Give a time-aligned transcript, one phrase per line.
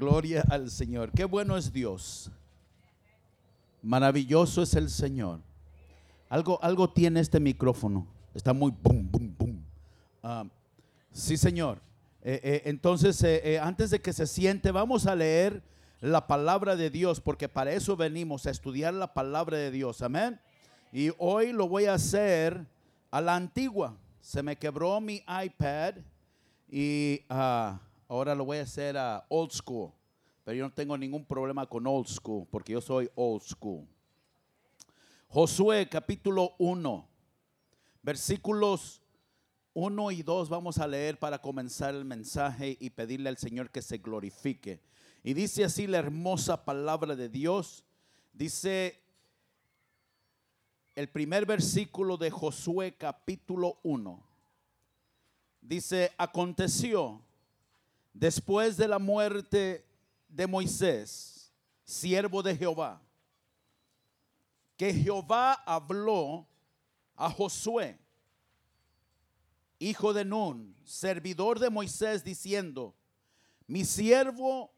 [0.00, 1.12] Gloria al Señor.
[1.12, 2.30] Qué bueno es Dios.
[3.82, 5.40] Maravilloso es el Señor.
[6.30, 8.06] Algo, algo tiene este micrófono.
[8.34, 9.64] Está muy boom, boom, boom.
[10.22, 10.46] Ah,
[11.12, 11.82] sí, Señor.
[12.22, 15.62] Eh, eh, entonces, eh, antes de que se siente, vamos a leer
[16.00, 20.00] la palabra de Dios, porque para eso venimos, a estudiar la palabra de Dios.
[20.00, 20.40] Amén.
[20.94, 22.66] Y hoy lo voy a hacer
[23.10, 23.98] a la antigua.
[24.22, 25.96] Se me quebró mi iPad
[26.70, 29.92] y ah, ahora lo voy a hacer a old school.
[30.42, 33.86] Pero yo no tengo ningún problema con old school, porque yo soy old school.
[35.28, 37.08] Josué capítulo 1,
[38.02, 39.00] versículos
[39.74, 43.80] 1 y 2 vamos a leer para comenzar el mensaje y pedirle al Señor que
[43.80, 44.82] se glorifique.
[45.22, 47.84] Y dice así la hermosa palabra de Dios.
[48.32, 49.00] Dice
[50.96, 54.20] el primer versículo de Josué capítulo 1.
[55.60, 57.22] Dice, aconteció
[58.12, 59.86] después de la muerte
[60.28, 61.52] de Moisés,
[61.84, 63.02] siervo de Jehová,
[64.76, 66.46] que Jehová habló
[67.16, 67.98] a Josué,
[69.78, 72.94] hijo de Nun, servidor de Moisés, diciendo,
[73.66, 74.72] mi siervo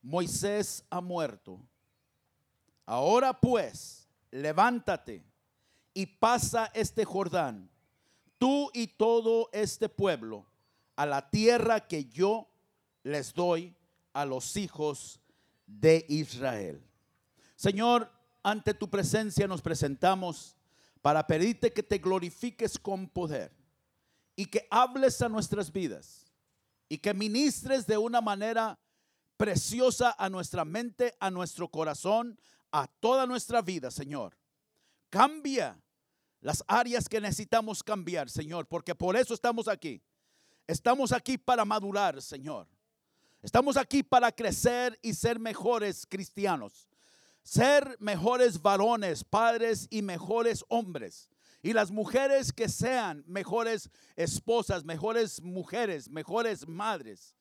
[0.00, 1.60] Moisés ha muerto.
[2.84, 5.24] Ahora pues, levántate
[5.94, 7.70] y pasa este Jordán,
[8.38, 10.46] tú y todo este pueblo,
[10.96, 12.51] a la tierra que yo
[13.02, 13.74] les doy
[14.12, 15.20] a los hijos
[15.66, 16.82] de Israel.
[17.56, 18.10] Señor,
[18.42, 20.56] ante tu presencia nos presentamos
[21.00, 23.52] para pedirte que te glorifiques con poder
[24.36, 26.32] y que hables a nuestras vidas
[26.88, 28.78] y que ministres de una manera
[29.36, 32.38] preciosa a nuestra mente, a nuestro corazón,
[32.70, 34.36] a toda nuestra vida, Señor.
[35.10, 35.80] Cambia
[36.40, 40.02] las áreas que necesitamos cambiar, Señor, porque por eso estamos aquí.
[40.66, 42.68] Estamos aquí para madurar, Señor.
[43.42, 46.88] Estamos aquí para crecer y ser mejores cristianos,
[47.42, 51.28] ser mejores varones, padres y mejores hombres.
[51.60, 57.34] Y las mujeres que sean mejores esposas, mejores mujeres, mejores madres.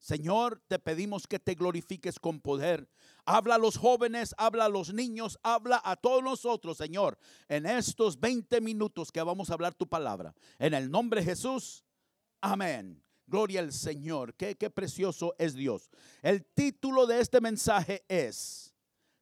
[0.00, 2.88] Señor, te pedimos que te glorifiques con poder.
[3.24, 7.16] Habla a los jóvenes, habla a los niños, habla a todos nosotros, Señor,
[7.48, 10.34] en estos 20 minutos que vamos a hablar tu palabra.
[10.58, 11.84] En el nombre de Jesús,
[12.40, 13.03] amén.
[13.26, 14.34] Gloria al Señor.
[14.34, 15.90] Qué, qué precioso es Dios.
[16.22, 18.74] El título de este mensaje es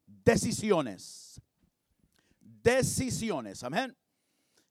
[0.06, 1.40] Decisiones.
[2.40, 3.62] Decisiones.
[3.62, 3.96] Amén.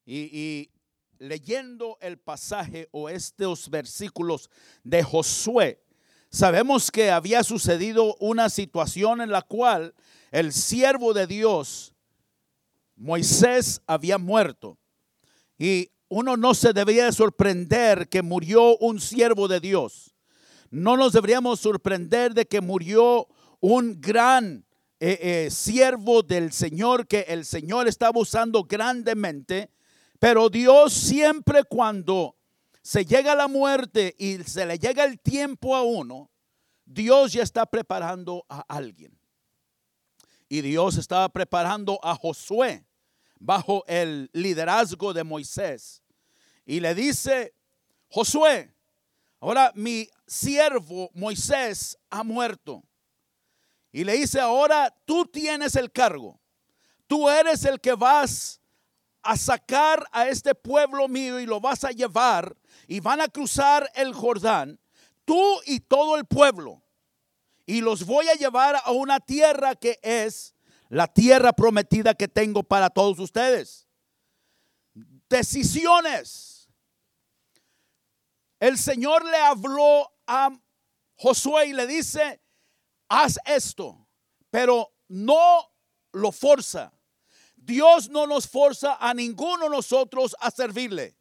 [0.06, 0.72] Y, y
[1.20, 4.50] leyendo el pasaje o estos versículos
[4.84, 5.84] de Josué,
[6.30, 9.94] sabemos que había sucedido una situación en la cual
[10.32, 11.94] el siervo de Dios,
[12.96, 14.78] Moisés, había muerto.
[15.58, 20.14] Y uno no se debería sorprender que murió un siervo de Dios.
[20.70, 23.30] No nos deberíamos sorprender de que murió
[23.62, 24.66] un gran
[25.00, 29.72] eh, eh, siervo del Señor que el Señor estaba usando grandemente.
[30.20, 32.36] Pero Dios siempre cuando
[32.82, 36.30] se llega la muerte y se le llega el tiempo a uno,
[36.84, 39.18] Dios ya está preparando a alguien.
[40.50, 42.86] Y Dios estaba preparando a Josué
[43.40, 46.01] bajo el liderazgo de Moisés
[46.66, 47.54] y le dice,
[48.10, 48.74] Josué,
[49.40, 52.84] ahora mi siervo Moisés ha muerto.
[53.92, 56.40] Y le dice, ahora tú tienes el cargo.
[57.08, 58.62] Tú eres el que vas
[59.22, 62.56] a sacar a este pueblo mío y lo vas a llevar
[62.88, 64.80] y van a cruzar el Jordán,
[65.26, 66.82] tú y todo el pueblo.
[67.66, 70.56] Y los voy a llevar a una tierra que es
[70.90, 73.88] la tierra prometida que tengo para todos ustedes.
[75.30, 76.51] Decisiones
[78.62, 80.52] el Señor le habló a
[81.16, 82.44] Josué y le dice,
[83.10, 84.08] haz esto,
[84.52, 85.74] pero no
[86.14, 86.94] lo forza.
[87.56, 91.18] Dios no nos forza a ninguno de nosotros a servirle.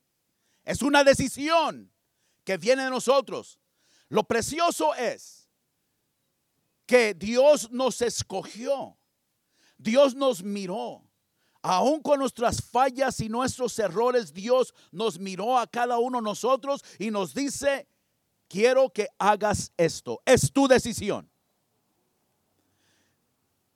[0.64, 1.90] Es una decisión
[2.44, 3.58] que viene de nosotros.
[4.10, 5.48] Lo precioso es
[6.84, 8.98] que Dios nos escogió.
[9.78, 11.09] Dios nos miró.
[11.62, 16.82] Aún con nuestras fallas y nuestros errores, Dios nos miró a cada uno de nosotros
[16.98, 17.86] y nos dice,
[18.48, 20.22] quiero que hagas esto.
[20.24, 21.30] Es tu decisión.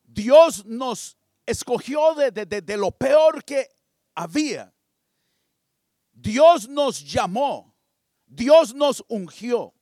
[0.03, 3.69] Dios nos escogió de, de, lo peor que
[4.15, 4.73] había.
[6.13, 7.75] Dios nos llamó.
[8.27, 9.75] Dios nos ungió.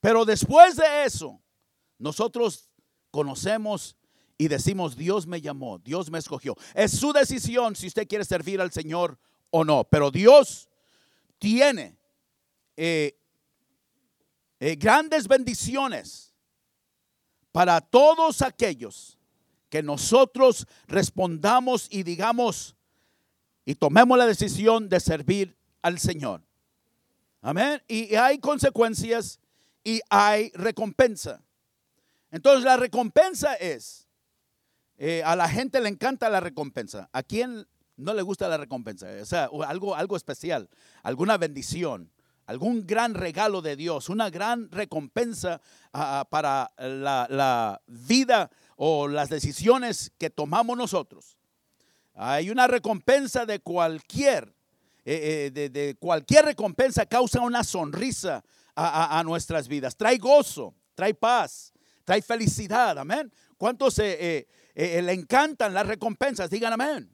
[0.00, 1.40] Pero después de eso,
[1.98, 2.70] nosotros
[3.10, 3.96] conocemos
[4.38, 6.56] y decimos, Dios me llamó, Dios me escogió.
[6.72, 9.18] Es su decisión si usted quiere servir al Señor
[9.50, 10.68] o no, pero Dios
[11.38, 11.98] tiene
[12.76, 13.18] eh,
[14.60, 16.32] eh, grandes bendiciones
[17.50, 19.18] para todos aquellos
[19.68, 22.76] que nosotros respondamos y digamos
[23.64, 26.42] y tomemos la decisión de servir al Señor.
[27.42, 27.82] Amén.
[27.86, 29.40] Y hay consecuencias
[29.84, 31.42] y hay recompensa.
[32.30, 34.07] Entonces la recompensa es,
[34.98, 37.08] eh, a la gente le encanta la recompensa.
[37.12, 37.66] ¿A quién
[37.96, 39.06] no le gusta la recompensa?
[39.22, 40.68] O sea, algo, algo especial,
[41.02, 42.10] alguna bendición,
[42.48, 45.60] algún gran regalo de Dios, una gran recompensa
[45.92, 51.36] para la, vida o las decisiones que tomamos nosotros.
[52.14, 54.54] Hay una recompensa de cualquier,
[55.04, 58.42] eh, eh, de, cualquier recompensa causa una sonrisa
[58.74, 59.94] a, nuestras vidas.
[59.94, 61.72] Trae gozo, trae paz,
[62.04, 62.98] trae felicidad.
[62.98, 63.30] Amén.
[63.58, 64.48] ¿Cuántos eh,
[64.78, 66.48] le encantan las recompensas?
[66.50, 67.10] Digan amén.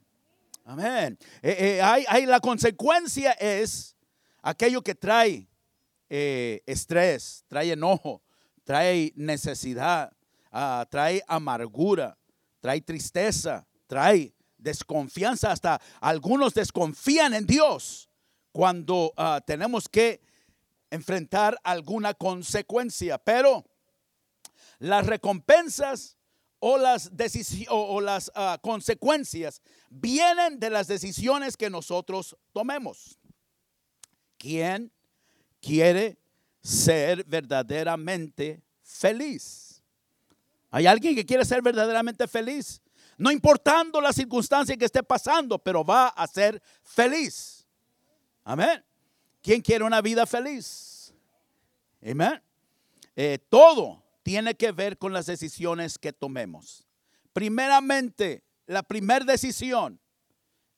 [0.63, 1.17] Amén.
[1.43, 3.95] hay, hay, la consecuencia es
[4.41, 5.47] aquello que trae
[6.07, 8.21] eh, estrés, trae enojo,
[8.63, 10.15] trae necesidad,
[10.51, 12.17] ah, trae amargura,
[12.59, 15.51] trae tristeza, trae desconfianza.
[15.51, 18.09] Hasta algunos desconfían en Dios
[18.51, 20.21] cuando ah, tenemos que
[20.91, 23.17] enfrentar alguna consecuencia.
[23.17, 23.65] Pero
[24.77, 26.17] las recompensas
[26.59, 27.11] o las,
[27.69, 33.17] o, las ah, consecuencias vienen de las decisiones que nosotros tomemos.
[34.37, 34.91] ¿Quién
[35.61, 36.17] quiere
[36.61, 39.83] ser verdaderamente feliz?
[40.71, 42.81] ¿Hay alguien que quiere ser verdaderamente feliz?
[43.17, 47.65] No importando la circunstancia que esté pasando, pero va a ser feliz.
[48.43, 48.83] Amén.
[49.41, 51.13] ¿Quién quiere una vida feliz?
[52.01, 52.41] Amén.
[53.15, 56.87] Eh, todo tiene que ver con las decisiones que tomemos.
[57.31, 60.01] Primeramente, la primera decisión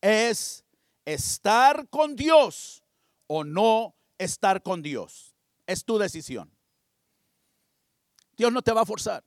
[0.02, 0.66] es
[1.06, 2.84] estar con Dios
[3.26, 5.34] o no estar con Dios.
[5.66, 6.52] Es tu decisión.
[8.36, 9.24] Dios no te va a forzar.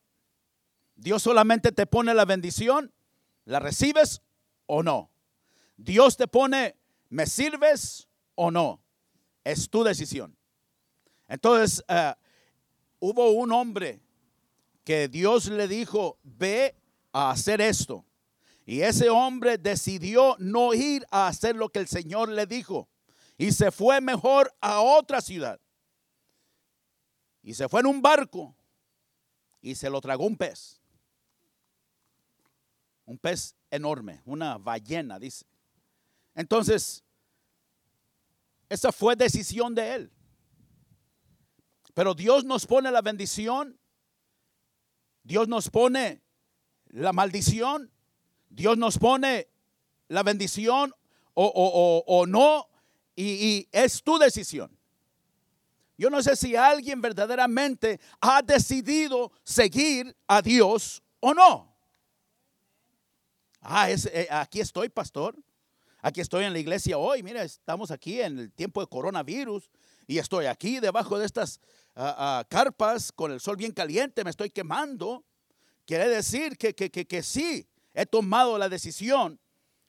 [0.97, 2.93] Dios solamente te pone la bendición,
[3.47, 4.21] la recibes
[4.67, 5.11] o no.
[5.79, 6.77] Dios te pone,
[7.09, 8.83] ¿me sirves o no?
[9.45, 10.37] Es tu decisión.
[11.27, 12.13] Entonces, eh,
[12.99, 14.03] hubo un hombre
[14.91, 16.75] que Dios le dijo, ve
[17.13, 18.05] a hacer esto.
[18.67, 22.89] Y ese hombre decidió no ir a hacer lo que el Señor le dijo
[23.39, 25.61] y se fue mejor a otra ciudad.
[27.41, 28.57] Y se fue en un barco
[29.61, 30.81] y se lo tragó un pez.
[33.05, 35.47] Un pez enorme, una ballena, dice.
[36.35, 37.05] Entonces,
[38.69, 40.13] esa fue decisión de él.
[41.95, 43.80] Pero Dios nos pone la bendición,
[45.31, 46.21] Dios nos pone
[46.89, 47.89] la maldición,
[48.49, 49.47] Dios nos pone
[50.09, 50.93] la bendición
[51.35, 52.69] o, o, o, o no
[53.15, 54.77] y, es tu decisión.
[55.97, 61.77] Yo no sé si alguien verdaderamente ha decidido seguir a Dios o no.
[63.61, 65.37] Ah, eh, aquí estoy, pastor.
[66.03, 67.23] Aquí estoy en la iglesia hoy.
[67.23, 69.71] Mira, estamos aquí en el tiempo de coronavirus
[70.11, 71.61] y estoy aquí debajo de estas
[71.95, 75.25] ah, ah, carpas con el sol bien caliente, me estoy quemando.
[75.87, 79.39] Quiere decir que, que, que, sí, he tomado la decisión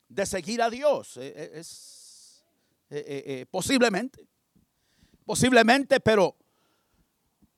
[0.08, 1.16] de seguir a Dios.
[1.16, 2.44] E, e, es,
[2.90, 4.24] eh, posiblemente.
[5.26, 6.36] Posiblemente, pero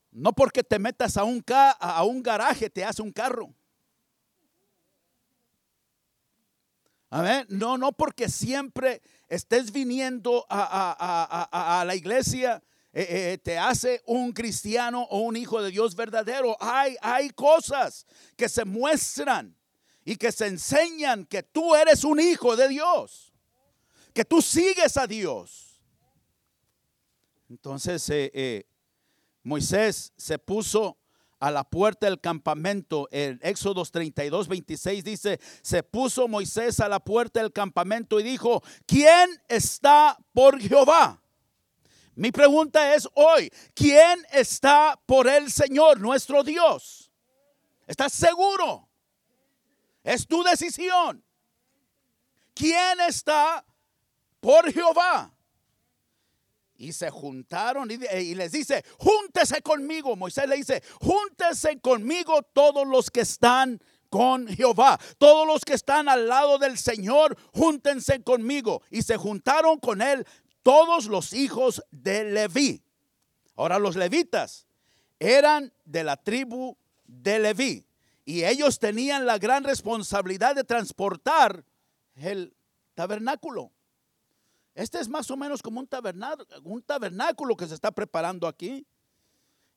[0.09, 3.53] no porque te metas a un, a un garaje te hace un carro.
[7.49, 15.35] No, no porque siempre estés viniendo a, la iglesia te hace un cristiano o un
[15.35, 16.57] hijo de Dios verdadero.
[16.59, 18.05] Hay, hay cosas
[18.35, 19.55] que se muestran
[20.03, 23.25] y que se enseñan que tú eres un hijo de Dios
[24.15, 25.83] que tú sigues a Dios.
[27.49, 28.65] Entonces eh, eh,
[29.43, 30.97] Moisés se puso
[31.45, 33.07] a la puerta del campamento.
[33.11, 38.63] En Éxodo 32, 26 dice, se puso Moisés a la puerta del campamento y dijo,
[38.87, 41.21] ¿quién está por Jehová?
[42.15, 47.11] Mi pregunta es hoy, ¿quién está por el Señor, nuestro Dios?
[47.85, 48.89] ¿Estás seguro?
[50.03, 51.23] Es tu decisión.
[52.55, 53.63] ¿Quién está
[54.39, 55.34] por Jehová.
[56.77, 60.15] Y se juntaron y, les dice, júntese conmigo.
[60.15, 64.99] Moisés le dice, júntese conmigo todos los que están con Jehová.
[65.17, 68.81] Todos los que están al lado del Señor, júntense conmigo.
[68.89, 70.25] Y se juntaron con él
[70.63, 72.83] todos los hijos de Leví.
[73.55, 74.67] Ahora los levitas
[75.19, 77.87] eran de la tribu de Leví.
[78.25, 81.63] Y ellos tenían la gran responsabilidad de transportar
[82.15, 82.55] el
[82.95, 83.71] tabernáculo.
[84.75, 88.85] Este es más o menos como un tabernáculo, un tabernáculo que se está preparando aquí.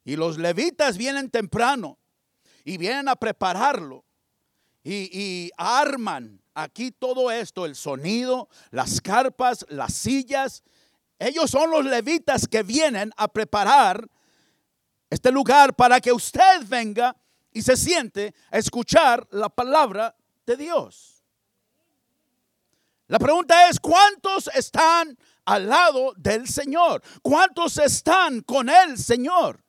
[0.04, 1.98] Y los levitas vienen temprano.
[2.64, 4.04] y vienen a prepararlo
[4.82, 10.62] y, y arman aquí todo esto, el sonido, las carpas, las sillas.
[11.18, 14.08] Ellos son los levitas que vienen a preparar
[15.08, 17.16] este lugar para que usted venga
[17.52, 20.14] y se siente a escuchar la palabra
[20.44, 21.17] de Dios.
[23.08, 27.02] La pregunta es, ¿cuántos están al lado del Señor?
[27.22, 29.64] ¿Cuántos están con el Señor?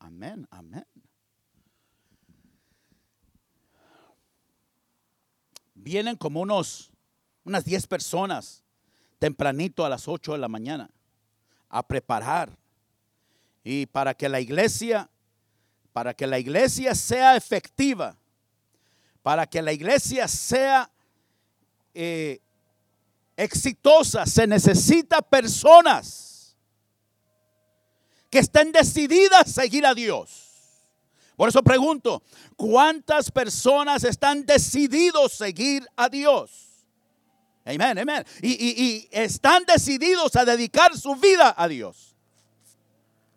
[0.00, 0.84] Amén, amén.
[5.74, 6.90] Vienen como unos,
[7.44, 8.64] unas 10 personas
[9.20, 10.90] tempranito a las 8 de la mañana
[11.68, 12.58] a preparar.
[13.62, 15.08] Y para que la iglesia,
[15.92, 18.16] para que la iglesia sea efectiva,
[19.28, 20.90] para que la iglesia sea
[21.92, 22.40] eh,
[23.36, 26.56] exitosa, se necesita personas
[28.30, 30.80] que estén decididas a seguir a Dios.
[31.36, 32.22] Por eso pregunto,
[32.56, 36.86] ¿cuántas personas están decididos a seguir a Dios?
[37.66, 38.24] Amén, amén.
[38.40, 42.16] Y, están decididos a dedicar su vida a Dios.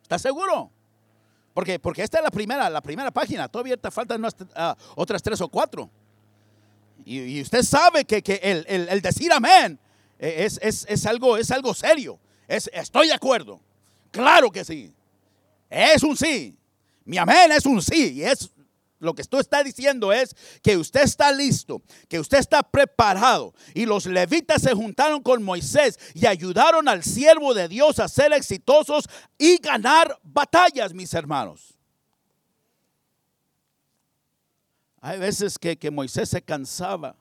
[0.04, 0.72] ¿Está seguro?
[1.54, 3.48] Porque, porque esta es la primera, la primera página.
[3.48, 4.30] Todavía te faltan uh,
[4.96, 5.90] otras tres o cuatro.
[7.04, 9.80] Y, usted sabe que, el, decir amén
[10.20, 12.20] es, es, algo, es algo serio.
[12.48, 13.60] Es, estoy de acuerdo.
[14.12, 14.94] Claro que sí.
[15.70, 16.56] Es un sí.
[17.06, 18.14] Mi amén es un sí.
[18.14, 18.52] Y es
[19.02, 23.54] lo que esto está diciendo es que usted está listo, que usted está preparado.
[23.74, 28.32] Y los levitas se juntaron con Moisés y ayudaron al siervo de Dios a ser
[28.32, 31.74] exitosos y ganar batallas, mis hermanos.
[35.02, 37.16] Hay veces que, que Moisés se cansaba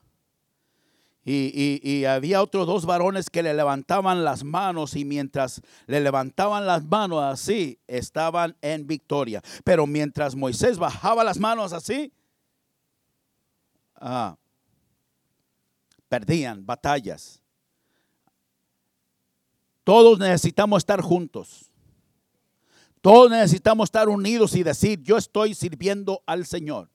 [1.25, 6.85] y, había otros dos varones que le levantaban las manos y mientras le levantaban las
[6.85, 9.43] manos así, estaban en victoria.
[9.65, 12.12] Pero mientras Moisés bajaba las manos así,
[13.97, 14.37] ah,
[16.09, 17.43] perdían batallas.
[19.85, 21.71] Todos necesitamos estar juntos.
[23.00, 26.91] Todos necesitamos estar unidos y decir, yo estoy sirviendo al Señor.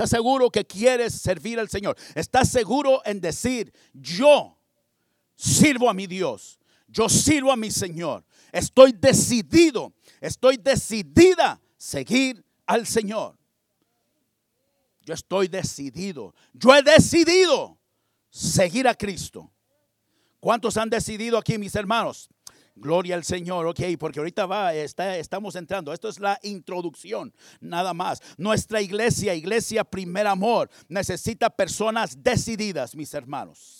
[0.00, 1.94] ¿Estás seguro que quieres servir al Señor?
[2.14, 4.58] ¿Estás seguro en decir, yo
[5.36, 6.58] sirvo a mi Dios?
[6.88, 8.24] Yo sirvo a mi Señor.
[8.50, 9.92] Estoy decidido,
[10.22, 13.36] estoy decidida seguir al Señor.
[15.02, 16.34] Yo estoy decidido.
[16.54, 17.78] Yo he decidido
[18.30, 19.52] seguir a Cristo.
[20.40, 22.30] ¿Cuántos han decidido aquí, mis hermanos?
[22.76, 25.92] Gloria al Señor, ok, porque ahorita va, está, estamos entrando.
[25.92, 28.20] Esto es la introducción, nada más.
[28.36, 33.79] Nuestra iglesia, iglesia primer amor, necesita personas decididas, mis hermanos.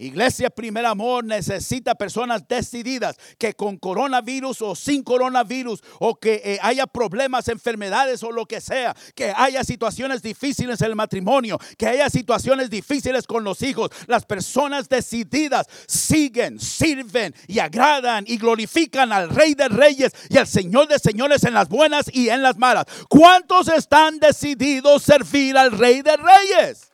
[0.00, 6.58] Iglesia Primer Amor necesita personas decididas que con coronavirus o sin coronavirus o que eh,
[6.62, 11.86] haya problemas, enfermedades o lo que sea, que haya situaciones difíciles en el matrimonio, que
[11.86, 13.90] haya situaciones difíciles con los hijos.
[14.06, 20.46] Las personas decididas siguen, sirven y agradan y glorifican al Rey de Reyes y al
[20.46, 22.86] Señor de Señores en las buenas y en las malas.
[23.10, 26.89] ¿Cuántos están decididos servir al Rey de Reyes?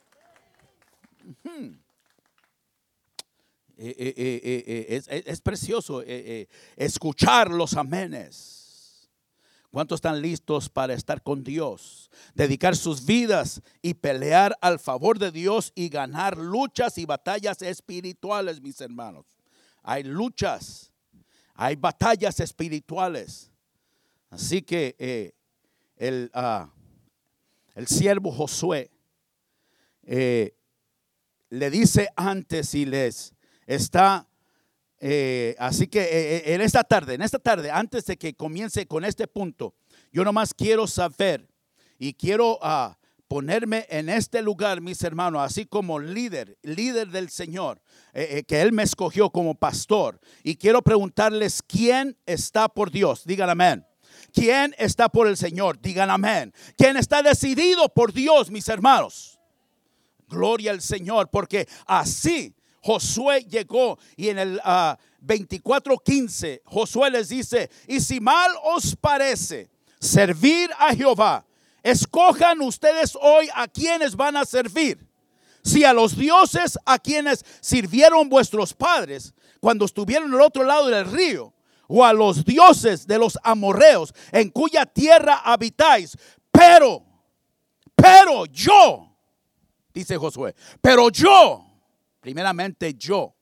[3.78, 6.02] Eh, eh, eh, es, precioso
[6.76, 9.10] escuchar los amenes.
[9.70, 12.10] ¿Cuántos están listos para estar con Dios?
[12.34, 18.62] Dedicar sus vidas y pelear al favor de Dios y ganar luchas y batallas espirituales,
[18.62, 19.26] mis hermanos.
[19.82, 20.90] Hay luchas,
[21.52, 23.50] hay batallas espirituales.
[24.30, 25.34] Así que
[25.96, 26.66] el, uh,
[27.74, 28.90] el siervo Josué
[30.02, 33.35] le dice antes y les
[33.66, 34.28] está,
[34.98, 38.86] eh, así que eh, eh, en esta tarde, en esta tarde, antes de que comience
[38.86, 39.74] con este punto,
[40.12, 41.46] yo nomás quiero saber
[41.98, 42.96] y quiero ah,
[43.28, 47.80] ponerme en este lugar, mis hermanos, así como líder, líder del Señor,
[48.14, 50.20] que Él me escogió como pastor.
[50.42, 53.24] Y quiero preguntarles, ¿quién está por Dios?
[53.24, 53.84] Digan amén.
[54.32, 55.80] ¿Quién está por el Señor?
[55.80, 56.54] Digan amén.
[56.78, 59.40] ¿Quién está decidido por Dios, mis hermanos?
[60.28, 62.55] Gloria al Señor, porque así
[62.86, 69.68] Josué llegó y en el 24:15 ah, Josué les dice, y si mal os parece
[69.98, 71.44] servir a Jehová,
[71.82, 75.04] escojan ustedes hoy a quienes van a servir.
[75.64, 81.10] Si a los dioses a quienes sirvieron vuestros padres cuando estuvieron al otro lado del
[81.10, 81.52] río,
[81.88, 86.16] o a los dioses de los amorreos en cuya tierra habitáis,
[86.52, 87.02] pero,
[87.96, 89.12] pero yo,
[89.92, 91.65] dice Josué, pero yo,
[92.26, 93.36] primeramente yo,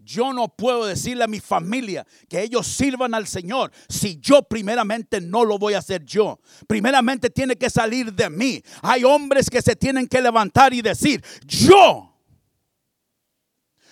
[0.00, 5.20] Yo no puedo decirle a mi familia que ellos sirvan al Señor si yo primeramente
[5.20, 6.40] no lo voy a hacer yo.
[6.66, 8.60] Primeramente tiene que salir de mí.
[8.82, 12.12] Hay hombres que se tienen que levantar y decir, yo,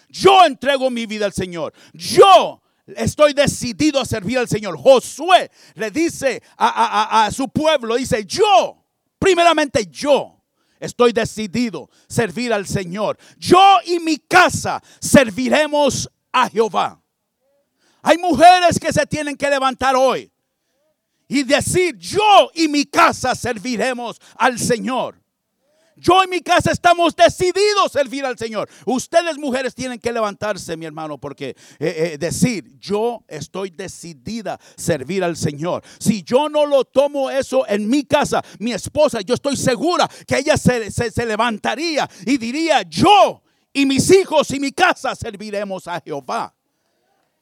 [0.09, 1.73] yo entrego mi vida al Señor.
[1.93, 2.61] Yo
[2.97, 4.77] estoy decidido a servir al Señor.
[4.77, 8.85] Josué le dice a, a su pueblo, dice, yo,
[9.21, 10.38] primeramente yo
[10.81, 13.19] Estoy decidido a servir al Señor.
[13.39, 17.01] Yo y mi casa serviremos a Jehová.
[18.03, 20.31] Hay mujeres que se tienen que levantar hoy
[21.27, 25.21] y decir, yo y mi casa serviremos al Señor.
[25.99, 28.69] Yo y mi casa estamos decididos a servir al Señor.
[28.87, 34.61] Ustedes mujeres tienen que levantarse, mi hermano, porque eh, eh, decir, yo estoy decidida a
[34.77, 35.83] servir al Señor.
[35.99, 40.39] Si yo no lo tomo eso en mi casa, mi esposa, yo estoy segura que
[40.39, 46.01] ella se, se levantaría y diría, yo y mis hijos y mi casa serviremos a
[46.01, 46.55] Jehová.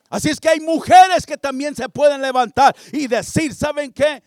[0.09, 4.23] Así es que hay mujeres que también se pueden levantar y decir, ¿saben qué?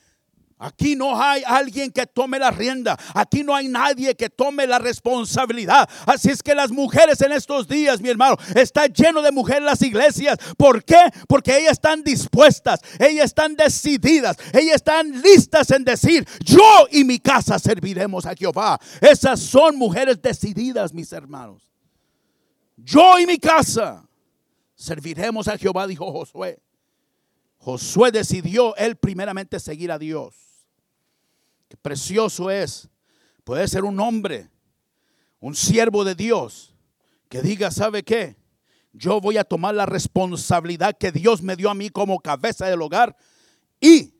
[0.61, 2.99] Aquí no hay alguien que tome la rienda.
[3.13, 5.89] Aquí no hay nadie que tome la responsabilidad.
[6.05, 9.81] Así es que las mujeres en estos días, mi hermano, está lleno de mujeres las
[9.81, 10.37] iglesias.
[10.57, 10.99] ¿Por qué?
[11.29, 17.19] Porque ellas están dispuestas, ellas están decididas, ellas están listas en decir, yo y mi
[17.19, 18.77] casa serviremos a Jehová.
[18.99, 21.71] Esas son mujeres decididas, mis hermanos.
[22.75, 24.05] Yo y mi casa
[24.75, 26.59] serviremos a Jehová, dijo Josué.
[27.59, 30.48] Josué decidió él primeramente seguir a Dios.
[31.69, 32.89] Qué precioso es.
[33.45, 34.49] Puede ser un hombre,
[35.39, 36.75] un siervo de Dios,
[37.29, 38.35] que diga, ¿sabe qué?
[38.91, 42.81] Yo voy a tomar la responsabilidad que Dios me dio a mí como cabeza del
[42.81, 43.15] hogar
[43.79, 44.13] y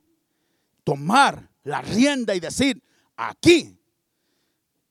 [0.84, 2.82] tomar la rienda y decir,
[3.18, 3.77] aquí,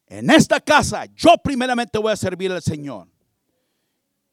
[0.07, 3.09] en esta casa, yo primeramente voy a servir al Señor.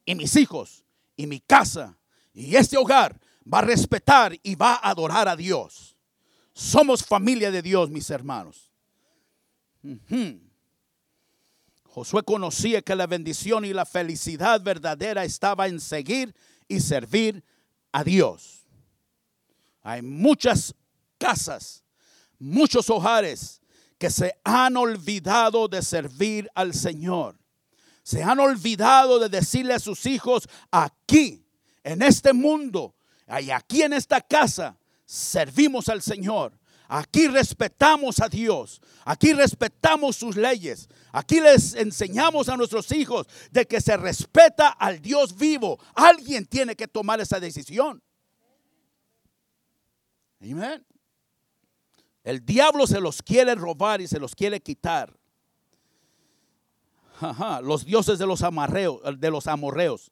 [0.04, 0.84] Y mis hijos,
[1.16, 1.98] y mi casa,
[2.34, 3.20] y este hogar
[3.52, 5.95] va a respetar y va a adorar a Dios.
[6.56, 8.72] Somos familia de Dios, mis hermanos.
[11.84, 16.34] Josué conocía que la bendición y la felicidad verdadera estaba en seguir
[16.70, 17.44] y servir
[17.92, 18.66] a Dios.
[19.82, 20.74] Hay muchas
[21.18, 21.84] casas,
[22.40, 23.62] muchos hogares
[23.98, 27.38] que se han olvidado de servir al Señor.
[28.02, 31.46] Se han olvidado de decirle a sus hijos, aquí,
[31.84, 32.96] en este mundo,
[33.42, 36.58] y aquí en esta casa, servimos al Señor.
[36.88, 38.82] Aquí respetamos a Dios.
[39.06, 40.88] Aquí respetamos sus leyes.
[41.12, 45.80] Aquí les enseñamos a nuestros hijos de que se respeta al Dios vivo.
[45.96, 48.02] Alguien tiene que tomar esa decisión.
[50.42, 50.86] Amén.
[52.24, 55.16] El diablo se los quiere robar y se los quiere quitar.
[57.62, 60.12] los dioses de los amarreos, de los amorreos.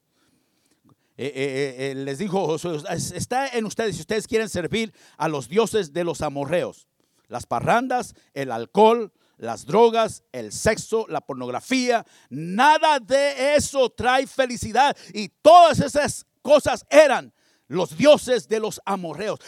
[1.16, 5.92] Eh, eh, eh, les dijo está en ustedes si ustedes quieren servir a los dioses
[5.92, 6.88] de los amorreos,
[7.28, 14.96] las parrandas, el alcohol, las drogas, el sexo, la pornografía, nada de eso trae felicidad
[15.12, 17.32] y todas esas cosas eran
[17.68, 19.38] los dioses de los amorreos.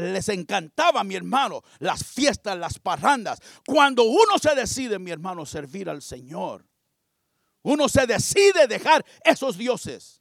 [0.00, 3.40] les encantaba, mi hermano, las fiestas, las parrandas.
[3.66, 6.64] Cuando uno se decide, mi hermano, servir al Señor,
[7.62, 10.19] uno se decide dejar esos dioses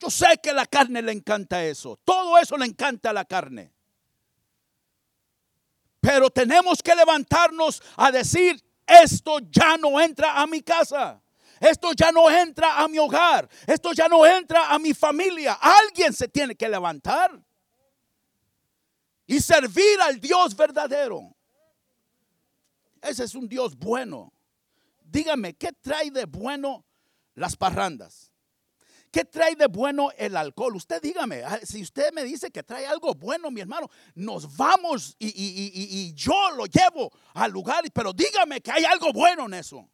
[0.00, 1.98] yo sé que la carne le encanta eso.
[2.04, 3.72] Todo eso le encanta a la carne.
[6.00, 11.20] Pero tenemos que levantarnos a decir, esto ya no entra a mi casa.
[11.60, 13.48] Esto ya no entra a mi hogar.
[13.66, 15.58] Esto ya no entra a mi familia.
[15.60, 17.42] Alguien se tiene que levantar
[19.26, 21.36] y servir al Dios verdadero.
[23.02, 24.32] Ese es un Dios bueno.
[25.02, 26.84] Dígame, ¿qué trae de bueno
[27.34, 28.32] las parrandas?
[29.10, 30.76] ¿Qué trae de bueno el alcohol?
[30.76, 35.16] Usted dígame, ah, si usted me dice que trae algo bueno, mi hermano, nos vamos
[35.18, 39.88] y, yo lo llevo al lugar, pero dígame que hay algo bueno en eso.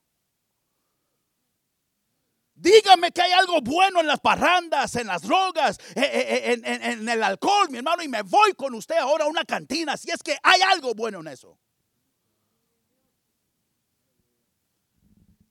[2.56, 6.82] Dígame que hay algo bueno en las parrandas, en las drogas, eh, eh, eh, en,
[6.82, 10.10] en, el alcohol, mi hermano, y me voy con usted ahora a una cantina, si
[10.10, 11.58] es que hay algo bueno en eso.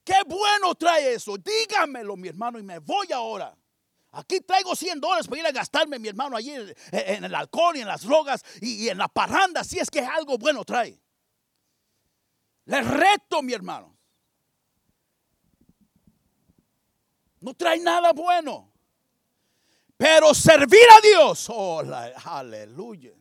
[0.03, 1.37] Qué bueno trae eso.
[1.37, 3.55] Dígamelo, mi hermano, y me voy ahora.
[4.11, 7.81] Aquí traigo 100 dólares para ir a gastarme, mi hermano, allí en, el alcohol y
[7.81, 10.99] en las drogas y, en la parranda, si es que algo bueno trae.
[12.65, 13.97] Le reto, mi hermano.
[17.39, 18.71] No trae nada bueno.
[19.97, 21.81] Pero servir a Dios, oh,
[22.25, 23.13] aleluya.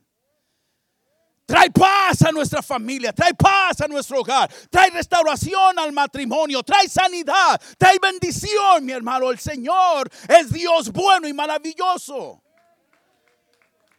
[1.53, 6.89] Trae paz a nuestra familia, trae paz a nuestro hogar, trae restauración al matrimonio, trae
[6.89, 9.29] sanidad, trae bendición, mi hermano.
[9.29, 12.41] El Señor es Dios bueno y maravilloso.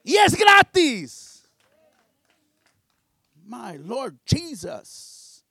[0.03, 1.49] Y es gratis.
[3.45, 5.45] My Lord Jesus.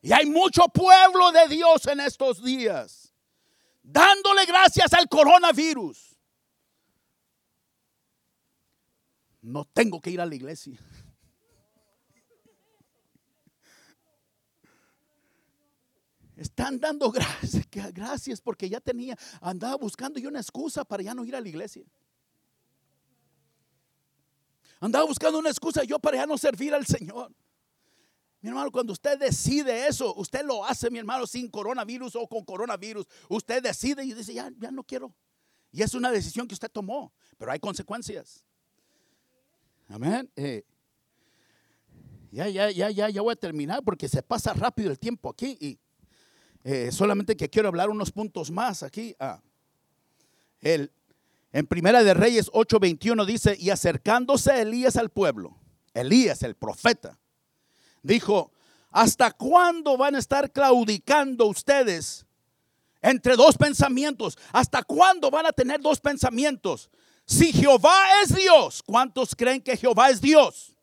[0.00, 3.12] Y hay mucho pueblo de Dios en estos días,
[3.82, 6.16] dándole gracias al coronavirus.
[9.42, 10.78] No tengo que ir a la iglesia.
[16.36, 21.24] Están dando gracias, gracias porque ya tenía, andaba buscando yo una excusa para ya no
[21.24, 21.84] ir a la iglesia.
[24.80, 27.32] Andaba buscando una excusa yo para ya no servir al Señor.
[28.40, 32.44] Mi hermano, cuando usted decide eso, usted lo hace, mi hermano, sin coronavirus o con
[32.44, 33.06] coronavirus.
[33.30, 35.14] Usted decide y dice, ya, ya no quiero.
[35.72, 38.44] Y es una decisión que usted tomó, pero hay consecuencias.
[39.88, 40.30] Amén.
[40.36, 40.62] Eh,
[42.30, 45.56] ya, ya, ya, ya, ya voy a terminar porque se pasa rápido el tiempo aquí
[45.58, 45.78] y
[46.64, 49.14] eh, solamente que quiero hablar unos puntos más aquí.
[49.20, 49.40] Ah,
[50.62, 50.90] el,
[51.52, 55.58] en Primera de Reyes 8:21 dice, y acercándose Elías al pueblo,
[55.92, 57.18] Elías el profeta,
[58.02, 58.50] dijo,
[58.90, 62.24] ¿hasta cuándo van a estar claudicando ustedes
[63.02, 64.38] entre dos pensamientos?
[64.50, 66.88] ¿Hasta cuándo van a tener dos pensamientos?
[67.26, 70.74] Si Jehová es Dios, ¿cuántos creen que Jehová es Dios?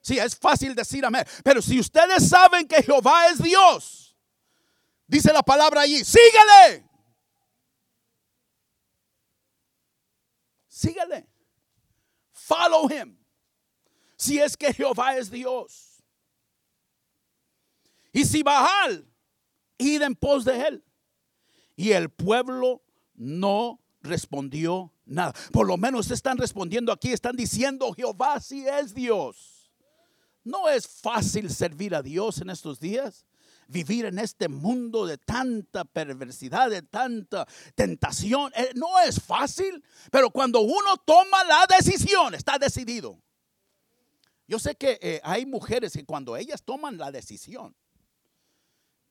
[0.00, 1.24] Sí, es fácil decir amén.
[1.42, 4.03] Pero si ustedes saben que Jehová es Dios,
[5.14, 6.88] dice la palabra allí, síguele.
[10.68, 11.28] Síguele.
[12.32, 13.16] Follow him.
[14.16, 16.02] Si es que Jehová es Dios.
[18.12, 19.06] Y si Baal,
[19.78, 20.84] id en pos de él.
[21.76, 22.82] Y el pueblo
[23.14, 25.32] no respondió nada.
[25.52, 29.70] Por lo menos están respondiendo aquí, están diciendo Jehová si es Dios.
[30.42, 33.24] No es fácil servir a Dios en estos días.
[33.68, 40.30] Vivir en este mundo de tanta perversidad, de tanta tentación, eh, no es fácil, pero
[40.30, 43.18] cuando uno toma la decisión, está decidido.
[44.46, 47.74] Yo sé que eh, hay mujeres que cuando ellas toman la decisión,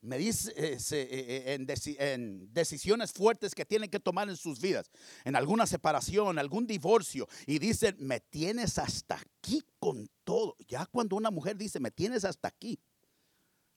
[0.04, 1.56] me dice eh,
[1.98, 4.92] en, decisiones fuertes que tienen que tomar en sus vidas,
[5.24, 10.58] en alguna separación, algún divorcio, y dicen, me tienes hasta aquí con todo.
[10.68, 12.78] Ya cuando una mujer dice, me tienes hasta aquí,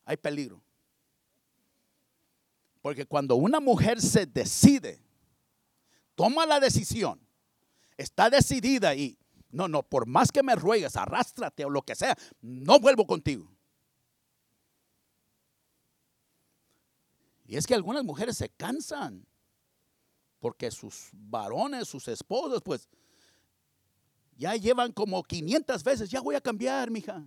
[0.05, 0.66] hay peligro.
[2.87, 5.03] Porque cuando una mujer se decide,
[6.15, 7.21] toma la decisión,
[7.97, 9.19] está decidida y,
[9.51, 13.51] no, no, por más que me ruegues, arrástrate o lo que sea, no vuelvo contigo.
[17.45, 19.27] Y es que algunas mujeres se cansan
[20.39, 22.89] porque sus varones, sus esposos, pues
[24.37, 27.27] ya llevan como 500 veces, ya voy a cambiar, mija.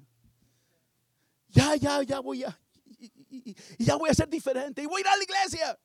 [1.49, 2.57] Ya, ya, ya voy a,
[2.99, 5.79] y, ya voy a ser diferente y voy a ir a la iglesia.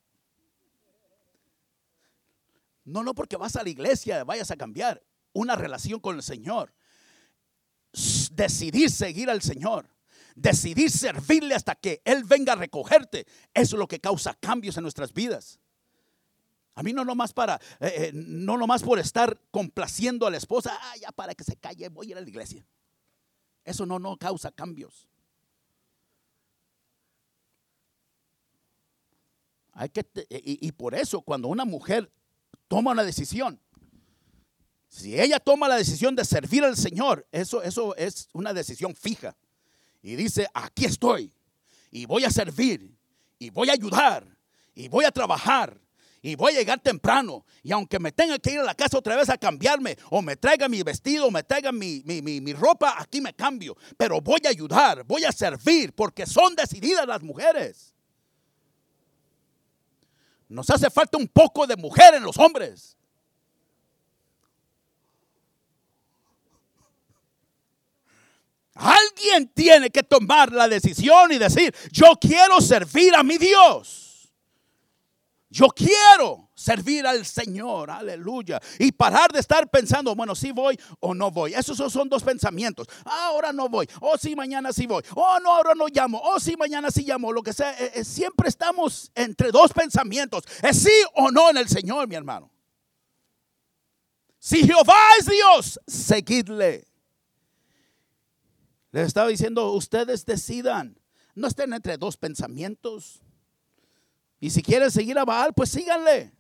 [2.84, 6.74] No, no porque vas a la iglesia, vayas a cambiar una relación con el Señor.
[8.32, 9.88] Decidir seguir al Señor
[10.34, 14.82] decidir servirle hasta que Él venga a recogerte, eso es lo que causa cambios en
[14.82, 15.60] nuestras vidas.
[16.74, 20.76] A mí no nomás para, eh, eh, no nomás por estar complaciendo a la esposa,
[20.80, 22.66] ah, ya para que se calle, voy a ir a la iglesia.
[23.64, 25.08] Eso no, no causa cambios.
[29.74, 32.10] Hay que, y, por eso cuando una mujer
[32.68, 33.60] toma una decisión,
[34.88, 39.36] si ella toma la decisión de servir al Señor, eso, eso es una decisión fija
[40.00, 41.32] y dice, aquí estoy
[41.90, 42.96] y voy a servir
[43.38, 44.24] y voy a ayudar
[44.76, 45.80] y voy a trabajar
[46.22, 47.44] y voy a llegar temprano.
[47.62, 50.36] Y aunque me tenga que ir a la casa otra vez a cambiarme, o me
[50.36, 53.76] traiga mi vestido, o me traiga mi, mi, ropa, aquí me cambio.
[53.98, 57.93] Pero voy a ayudar, voy a servir, porque son decididas las mujeres.
[60.48, 62.96] Nos hace falta un poco de mujer en los hombres.
[68.74, 74.32] Alguien tiene que tomar la decisión y decir, yo quiero servir a mi Dios.
[75.48, 78.60] Yo quiero servir al Señor, aleluya.
[78.78, 81.54] Y parar de estar pensando, bueno, si voy o no voy.
[81.54, 82.86] Esos son dos pensamientos.
[83.04, 83.88] ahora no voy.
[84.00, 85.02] O si mañana sí voy.
[85.14, 86.20] O no, ahora no llamo.
[86.20, 87.32] O si mañana sí llamo.
[87.32, 87.72] Lo que sea.
[87.78, 90.44] Eh, eh, siempre estamos entre dos pensamientos.
[90.62, 92.50] Es sí o no en el Señor, mi hermano.
[94.38, 96.86] Si Jehová es Dios, seguidle.
[98.92, 101.00] Les estaba diciendo, ustedes decidan.
[101.34, 103.22] No estén entre dos pensamientos.
[104.38, 106.32] Y si quieren seguir a Baal, pues síganle.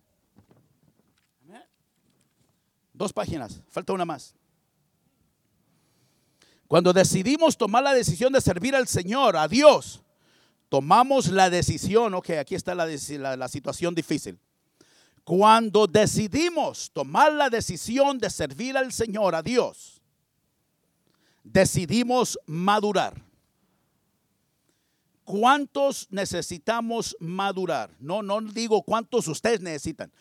[2.94, 4.34] Dos páginas, falta una más.
[6.68, 10.02] Cuando decidimos tomar la decisión de servir al Señor, a Dios,
[10.68, 14.38] tomamos la decisión, ok, aquí está la, la, la situación difícil.
[15.24, 20.00] Cuando decidimos tomar la decisión de servir al Señor, a Dios,
[21.42, 23.20] decidimos madurar.
[25.24, 27.90] ¿Cuántos necesitamos madurar?
[27.98, 30.12] No, no digo cuántos ustedes necesitan.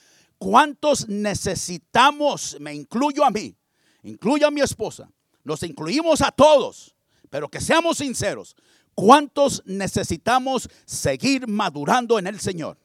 [0.44, 2.58] ¿Cuántos necesitamos?
[2.60, 3.56] Me incluyo a mí,
[4.04, 5.10] incluyo a mi esposa,
[5.42, 6.94] nos incluimos a todos,
[7.30, 8.54] pero que seamos sinceros.
[8.94, 12.78] ¿Cuántos necesitamos seguir madurando en el Señor?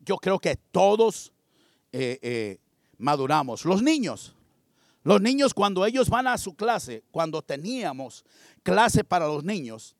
[0.00, 1.32] Yo creo que todos
[1.92, 2.58] eh, eh,
[2.98, 3.64] maduramos.
[3.64, 4.34] Los niños,
[5.04, 8.24] los niños cuando ellos van a su clase, cuando teníamos
[8.64, 9.94] clase para los niños,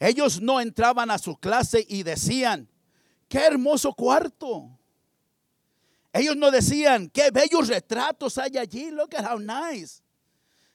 [0.00, 2.70] ellos no entraban a su clase y decían,
[3.28, 4.70] qué hermoso cuarto.
[6.12, 10.02] Ellos no decían, qué bellos retratos hay allí, look at how nice.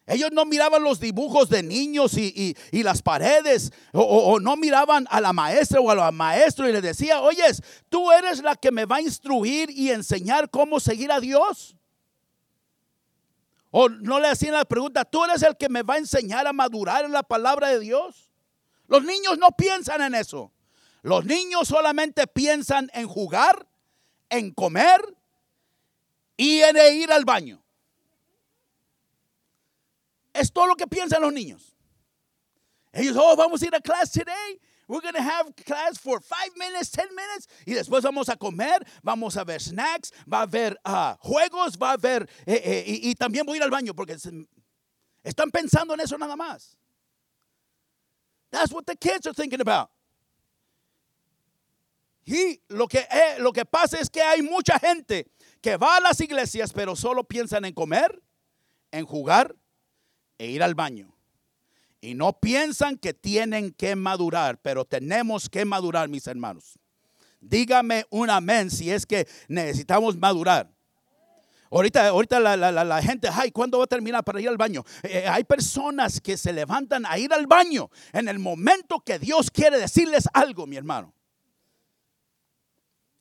[0.06, 5.22] Ellos no miraban los dibujos de niños y, las paredes, o, o, no miraban a
[5.22, 8.86] la maestra o a la maestro y le decía, oyes, tú eres la que me
[8.86, 11.76] va a instruir y enseñar cómo seguir a Dios.
[13.70, 16.52] O no le hacían la pregunta, tú eres el que me va a enseñar a
[16.52, 18.30] madurar en la palabra de Dios.
[18.88, 20.52] Los niños no piensan en eso.
[21.02, 23.68] Los niños solamente piensan en jugar,
[24.30, 25.02] en comer
[26.38, 27.64] y en ir al baño.
[30.34, 31.76] Es todo lo que piensan los niños.
[32.94, 34.60] Ellos, oh, vamos a ir a clase today.
[34.88, 37.48] We're going to have class for five minutes, ten minutes.
[37.66, 41.92] Y después vamos a comer, vamos a ver snacks, va a haber uh, juegos, va
[41.92, 42.30] a haber.
[42.46, 44.18] Eh, eh, y, y, también voy a ir al baño porque
[45.24, 46.76] están pensando en eso nada más.
[48.50, 49.90] That's what the kids are thinking about.
[52.26, 55.28] Y lo que, eh, lo que pasa es que hay mucha gente
[55.62, 58.22] que va a las iglesias, pero solo piensan en comer,
[58.92, 59.56] en jugar
[60.38, 61.16] e ir al baño.
[62.00, 66.80] Y no piensan que tienen que madurar, pero tenemos que madurar, mis hermanos.
[67.40, 70.72] Dígame un amén si es que necesitamos madurar.
[71.72, 74.84] Ahorita, ahorita la, la, gente, ay, ¿cuándo va a terminar para ir al baño?
[75.04, 79.50] Eh, hay personas que se levantan a ir al baño en el momento que Dios
[79.50, 81.14] quiere decirles algo, mi hermano.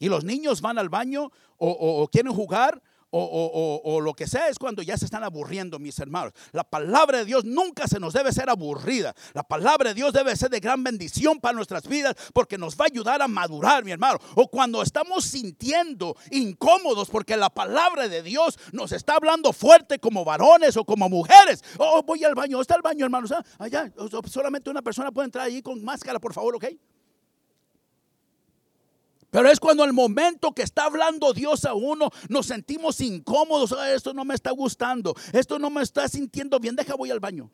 [0.00, 2.82] Y los niños van al baño o quieren jugar
[3.12, 6.32] o, lo que sea es cuando ya se están aburriendo, mis hermanos.
[6.52, 9.14] La palabra de Dios nunca se nos debe ser aburrida.
[9.34, 12.84] La palabra de Dios debe ser de gran bendición para nuestras vidas porque nos va
[12.84, 14.18] a ayudar a madurar, mi hermano.
[14.36, 20.24] O cuando estamos sintiendo incómodos porque la palabra de Dios nos está hablando fuerte como
[20.24, 21.64] varones o como mujeres.
[21.78, 23.32] Oh, voy al baño, está el baño, hermanos.
[23.32, 23.92] Ah, allá,
[24.26, 26.66] solamente una persona puede entrar ahí con máscara, por favor, ¿ok?
[29.30, 33.74] Pero es cuando el momento que está hablando Dios a uno, nos sentimos incómodos.
[33.94, 35.14] Esto no me está gustando.
[35.32, 36.74] Esto no me está sintiendo bien.
[36.76, 37.50] Deja, voy al baño.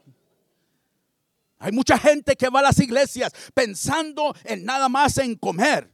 [1.58, 5.90] Hay mucha gente que va a las iglesias pensando en nada más en comer.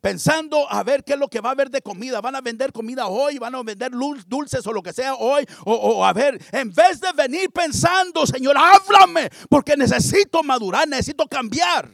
[0.00, 2.20] Pensando a ver qué es lo que va a haber de comida.
[2.20, 3.92] Van a vender comida hoy, van a vender
[4.26, 5.44] dulces o lo que sea hoy.
[5.64, 11.90] O, a ver, en vez de venir pensando, Señor, háblame, porque necesito madurar, necesito cambiar.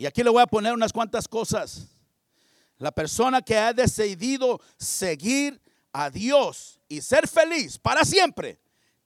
[0.00, 1.86] Y aquí le voy a poner unas cuantas cosas.
[2.78, 5.60] La persona que ha decidido seguir
[5.92, 8.58] a Dios y ser feliz para siempre,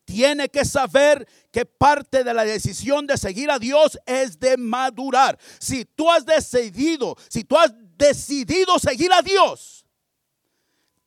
[0.05, 5.37] tiene que saber que parte de la decisión de seguir a Dios es de madurar.
[5.59, 9.85] Si tú has decidido, si tú has decidido seguir a Dios,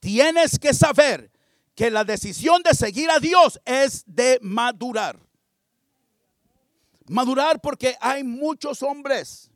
[0.01, 1.31] tienes que saber
[1.75, 5.17] que la decisión de seguir a Dios es de madurar.
[7.07, 9.49] Madurar porque hay muchos hombres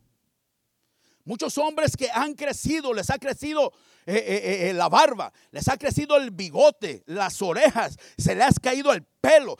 [1.24, 3.72] Muchos hombres que han crecido, les ha crecido
[4.06, 8.60] eh, eh, eh, la barba, les ha crecido el bigote, las orejas, se les ha
[8.60, 9.56] caído el pelo,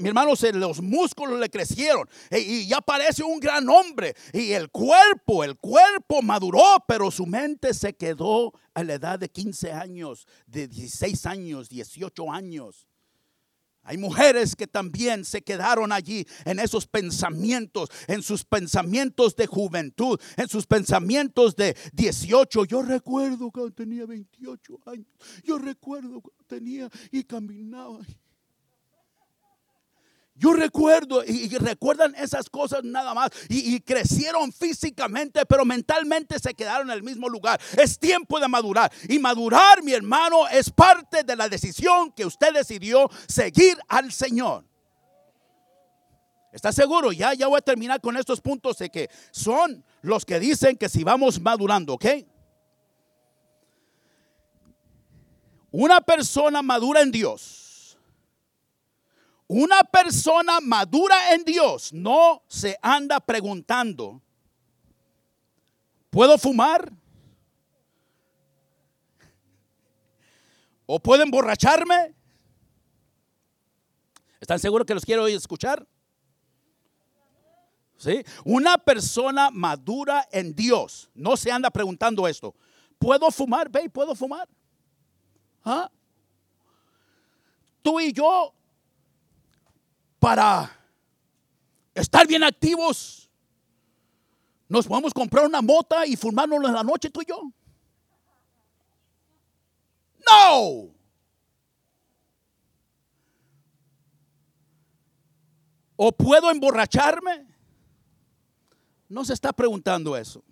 [0.00, 4.14] mi hermano, los músculos le crecieron y ya parece un gran hombre.
[4.34, 9.30] Y el cuerpo, el cuerpo maduró, pero su mente se quedó a la edad de
[9.30, 12.86] 15 años, de 16 años, 18 años.
[13.84, 20.20] Hay mujeres que también se quedaron allí en esos pensamientos, en sus pensamientos de juventud,
[20.36, 22.64] en sus pensamientos de 18.
[22.64, 25.06] Yo recuerdo cuando tenía 28 años.
[25.42, 28.00] Yo recuerdo cuando tenía y caminaba.
[30.34, 36.90] Yo recuerdo y, recuerdan esas cosas nada más y, crecieron físicamente, pero mentalmente se quedaron
[36.90, 37.60] en el mismo lugar.
[37.76, 42.52] Es tiempo de madurar y madurar, mi hermano, es parte de la decisión que usted
[42.54, 44.64] decidió seguir al Señor.
[46.50, 47.12] ¿Está seguro?
[47.12, 50.88] Ya, ya voy a terminar con estos puntos de que son los que dicen que
[50.88, 52.06] si vamos madurando, ¿ok?
[55.70, 57.61] Una persona madura en Dios.
[59.54, 64.22] Una persona madura en Dios no se anda preguntando,
[66.08, 66.90] ¿puedo fumar?
[70.86, 72.14] ¿O puedo emborracharme?
[74.40, 75.86] ¿Están seguros que los quiero escuchar?
[77.98, 78.24] ¿Sí?
[78.46, 82.54] Una persona madura en Dios no se anda preguntando esto.
[82.98, 83.68] ¿Puedo fumar?
[83.68, 84.48] Ve, ¿puedo fumar?
[85.62, 85.90] ¿Ah?
[87.82, 88.54] Tú y yo,
[90.22, 90.70] para
[91.96, 93.28] estar bien activos,
[94.68, 97.42] nos podemos comprar una mota y fumarnos en la noche tú y yo.
[100.30, 100.94] No.
[105.96, 107.44] ¿O puedo emborracharme?
[109.08, 110.44] No se está preguntando eso.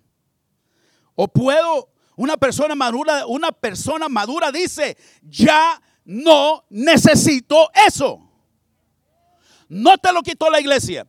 [1.15, 8.30] ¿O puedo una persona madura, una persona madura dice, "Ya no necesito eso."
[9.71, 11.07] No te lo quitó la iglesia.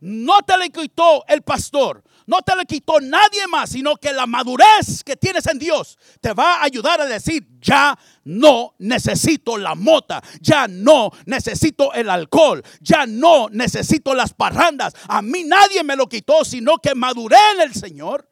[0.00, 2.04] No te lo quitó el pastor.
[2.26, 6.34] No te lo quitó nadie más, sino que la madurez que tienes en Dios te
[6.34, 12.62] va a ayudar a decir, ya no necesito la mota, ya no necesito el alcohol,
[12.80, 14.92] ya no necesito las parrandas.
[15.08, 18.28] A mí nadie me lo quitó, sino que maduré en el Señor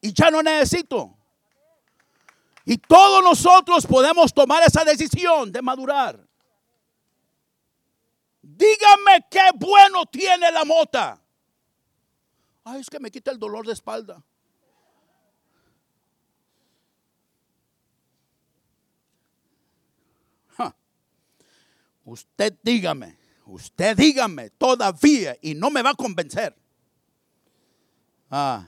[0.00, 1.18] y ya no necesito.
[2.64, 6.26] Y todos nosotros podemos tomar esa decisión de madurar.
[8.56, 11.22] Dígame qué bueno tiene la mota.
[12.64, 14.22] Ay, es que me quita el dolor de espalda.
[22.06, 26.56] Usted dígame, usted dígame todavía y no me va a convencer.
[28.30, 28.64] Ah,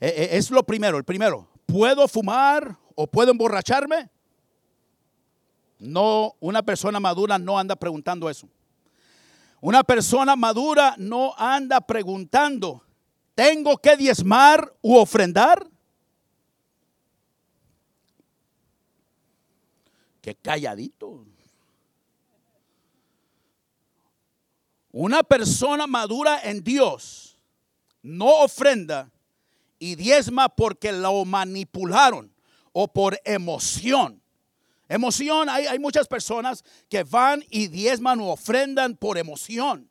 [0.00, 1.46] e, e, es lo primero, el primero.
[1.66, 4.08] ¿Puedo fumar o puedo emborracharme?
[5.78, 8.48] No, una persona madura no anda preguntando eso.
[9.60, 12.82] Una persona madura no anda preguntando,
[13.34, 15.66] ¿tengo que diezmar u ofrendar?
[20.22, 21.26] Qué calladito.
[24.92, 27.36] Una persona madura en Dios
[28.02, 29.10] no ofrenda
[29.78, 32.32] y diezma porque lo manipularon
[32.72, 34.19] o por emoción.
[34.90, 39.88] Emoción, hay, hay muchas personas que van y diezman o ofrendan por emoción.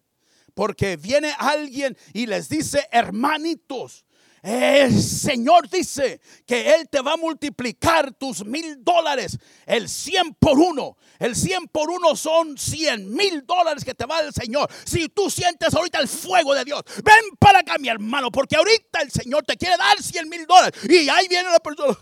[0.54, 4.04] Porque viene alguien y les dice, hermanitos,
[4.42, 10.60] el Señor dice que Él te va a multiplicar tus mil dólares, el cien por
[10.60, 10.98] uno.
[11.18, 14.70] El cien por uno son cien mil dólares que te va el Señor.
[14.84, 19.02] Si tú sientes ahorita el fuego de Dios, ven para acá, mi hermano, porque ahorita
[19.02, 20.78] el Señor te quiere dar cien mil dólares.
[20.90, 21.98] Y ahí viene la persona.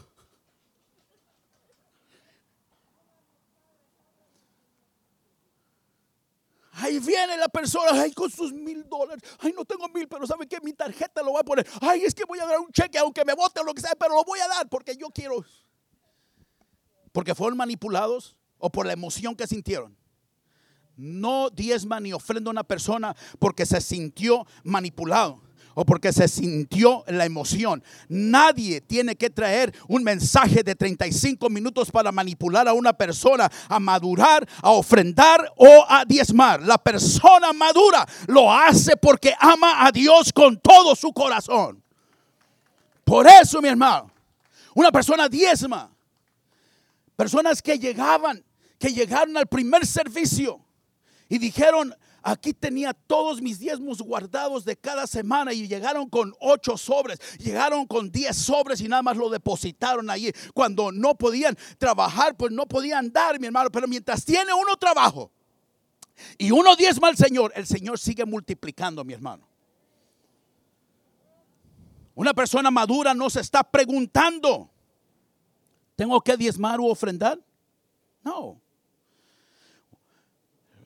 [6.80, 9.24] Ahí viene la persona, ay, con sus mil dólares.
[9.40, 10.60] Ay, no tengo mil, pero ¿sabe qué?
[10.62, 11.68] Mi tarjeta lo voy a poner.
[11.82, 13.96] Ay, es que voy a dar un cheque, aunque me vote o lo que sea,
[13.96, 15.44] pero lo voy a dar porque yo quiero.
[17.12, 19.98] Porque fueron manipulados o por la emoción que sintieron.
[20.96, 25.42] No diezma ni ofrenda a una persona porque se sintió manipulado
[25.80, 27.84] o porque se sintió la emoción.
[28.10, 33.80] Nadie tiene que traer un mensaje de 35 minutos para manipular a una persona a
[33.80, 36.64] madurar, a ofrendar o a diezmar.
[36.64, 41.84] La persona madura lo hace porque ama a Dios con todo su corazón.
[43.04, 44.10] Por eso, mi hermano,
[44.74, 45.92] una persona diezma.
[47.16, 48.44] Personas que llegaban,
[48.80, 50.60] que llegaron al primer servicio
[51.30, 51.94] y dijeron,
[52.30, 57.88] Aquí tenía todos mis diezmos guardados de cada semana y llegaron con ocho sobres, llegaron
[57.88, 60.34] con diez sobres y nada más lo depositaron allí.
[60.54, 63.70] Cuando no podían trabajar, pues no podían dar, mi hermano.
[63.72, 65.32] Pero mientras tiene uno trabajo
[66.38, 69.48] y uno diezma al Señor, el Señor sigue multiplicando, mi hermano.
[72.14, 74.70] Una persona madura no se está preguntando,
[75.96, 77.40] ¿tengo que diezmar u ofrendar?
[78.22, 78.60] No.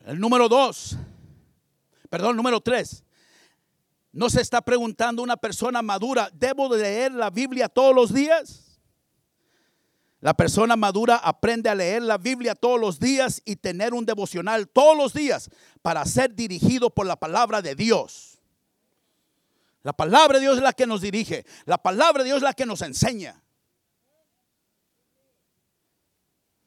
[0.05, 0.97] El número dos,
[2.11, 3.05] Perdón, número tres.
[4.11, 8.81] ¿No se está preguntando una persona madura, ¿debo de leer la Biblia todos los días?
[10.19, 14.67] La persona madura aprende a leer la Biblia todos los días y tener un devocional
[14.67, 15.49] todos los días
[15.81, 18.37] para ser dirigido por la palabra de Dios.
[19.81, 21.45] La palabra de Dios es la que nos dirige.
[21.63, 23.41] La palabra de Dios es la que nos enseña.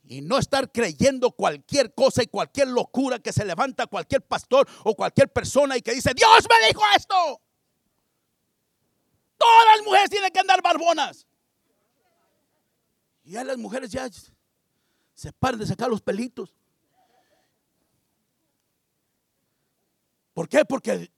[0.07, 4.95] Y no estar creyendo cualquier cosa y cualquier locura que se levanta cualquier pastor o
[4.95, 7.41] cualquier persona y que dice, Dios me dijo esto.
[9.37, 11.27] Todas las mujeres tienen que andar barbonas.
[13.25, 14.09] Y a las mujeres ya
[15.15, 16.55] Se paren de sacar los pelitos.
[20.35, 20.65] ¿Por qué?
[20.65, 21.11] Porque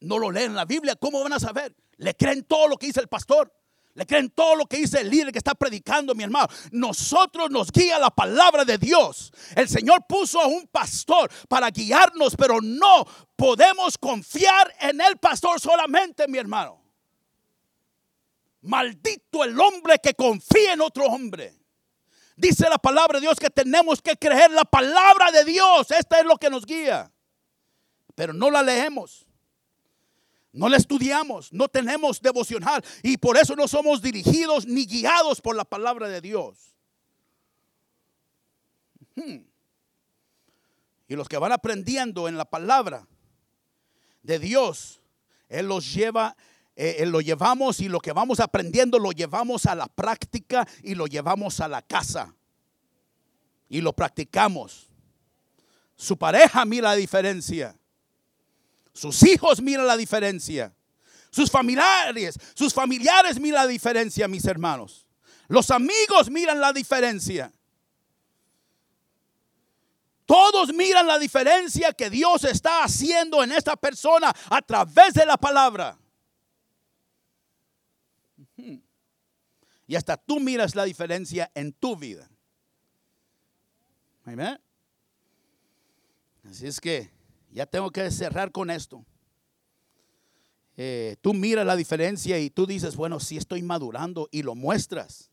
[0.00, 0.94] no lo leen en la Biblia.
[0.94, 1.74] ¿Cómo van a saber?
[1.96, 3.52] Le creen todo lo que dice el pastor.
[3.94, 6.48] Le creen todo lo que dice el líder que está predicando, mi hermano.
[6.72, 9.32] Nosotros nos guía la palabra de Dios.
[9.54, 15.60] El Señor puso a un pastor para guiarnos, pero no podemos confiar en el pastor
[15.60, 16.82] solamente, mi hermano.
[18.62, 21.54] Maldito el hombre que confía en otro hombre.
[22.36, 25.92] Dice la palabra de Dios que tenemos que creer la palabra de Dios.
[25.92, 27.12] Esta es lo que nos guía.
[28.16, 29.23] Pero no la leemos.
[30.54, 35.56] No la estudiamos, no tenemos devocional y por eso no somos dirigidos ni guiados por
[35.56, 36.76] la palabra de Dios.
[39.16, 39.38] Hmm.
[41.08, 43.04] Y los que van aprendiendo en la palabra
[44.22, 45.00] de Dios,
[45.48, 46.36] Él los lleva,
[46.76, 50.94] eh, Él lo llevamos y lo que vamos aprendiendo lo llevamos a la práctica y
[50.94, 52.32] lo llevamos a la casa.
[53.68, 54.88] Y lo practicamos.
[55.96, 57.76] Su pareja mira la diferencia.
[58.94, 60.74] Sus hijos miran la diferencia.
[61.30, 65.04] Sus familiares, sus familiares miran la diferencia, mis hermanos.
[65.48, 67.52] Los amigos miran la diferencia.
[70.24, 75.36] Todos miran la diferencia que Dios está haciendo en esta persona a través de la
[75.36, 75.98] palabra.
[79.86, 82.30] Y hasta tú miras la diferencia en tu vida.
[84.24, 84.58] Amén.
[86.48, 87.13] Así es que
[87.54, 89.06] ya tengo que cerrar con esto.
[90.76, 95.30] Eh, tú miras la diferencia y tú dices, bueno, sí estoy madurando y lo muestras.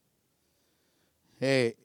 [1.40, 1.76] Eh,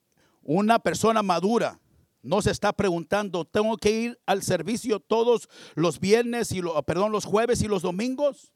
[0.43, 1.80] una persona madura
[2.22, 7.24] no se está preguntando, ¿tengo que ir al servicio todos los viernes y perdón, los
[7.24, 8.53] jueves y los domingos?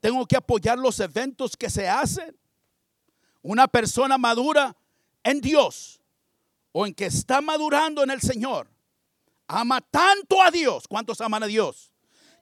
[0.00, 2.34] ¿Tengo que apoyar los eventos que se hacen?
[3.42, 4.74] Una persona madura
[5.22, 6.00] en Dios
[6.72, 8.66] o en que está madurando en el Señor
[9.50, 10.86] ama tanto a Dios.
[10.88, 11.92] ¿Cuántos aman a Dios?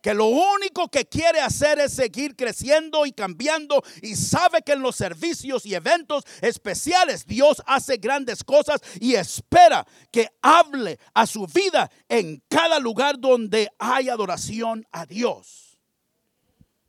[0.02, 4.82] Que lo único que quiere hacer es seguir creciendo y cambiando y sabe que en
[4.82, 11.46] los servicios y eventos especiales Dios hace grandes cosas y espera que hable a su
[11.48, 15.67] vida en cada lugar donde hay adoración a Dios.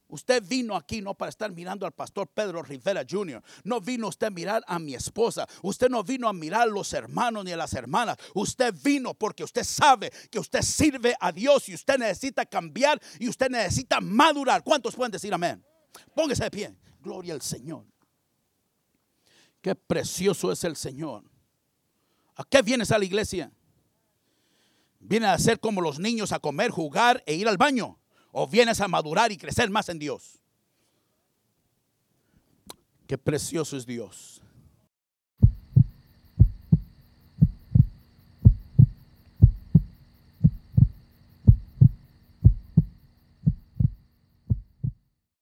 [0.10, 3.44] Usted vino aquí no para estar mirando al pastor Pedro Rivera Jr.
[3.64, 5.48] No vino usted a mirar a mi esposa.
[5.62, 8.18] Usted no vino a mirar a los hermanos ni a las hermanas.
[8.34, 13.30] Usted vino porque usted sabe que usted sirve a Dios y usted necesita cambiar y
[13.30, 14.64] usted necesita madurar.
[14.64, 15.64] ¿Cuántos pueden decir amén?
[16.16, 16.76] Póngase de pie.
[17.02, 17.86] Gloria al Señor.
[19.62, 21.24] Qué precioso es el Señor.
[22.36, 23.52] ¿A qué vienes a la iglesia?
[25.00, 27.99] Viene a ser como los niños a comer, jugar e ir al baño
[28.32, 30.40] o vienes a madurar y crecer más en Dios.
[33.08, 34.42] Qué precioso es Dios.